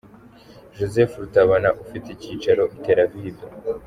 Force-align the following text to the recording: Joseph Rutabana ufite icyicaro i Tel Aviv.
Joseph 0.77 1.13
Rutabana 1.21 1.69
ufite 1.83 2.07
icyicaro 2.11 2.63
i 2.75 2.77
Tel 2.83 2.99
Aviv. 3.05 3.37